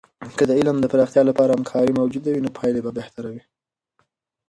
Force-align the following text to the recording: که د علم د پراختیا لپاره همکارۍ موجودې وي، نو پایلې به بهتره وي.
که 0.37 0.43
د 0.49 0.51
علم 0.59 0.77
د 0.81 0.85
پراختیا 0.91 1.21
لپاره 1.29 1.49
همکارۍ 1.55 1.91
موجودې 1.99 2.29
وي، 2.31 2.41
نو 2.45 2.49
پایلې 2.57 2.81
به 2.85 2.91
بهتره 2.99 3.27
وي. 3.33 3.43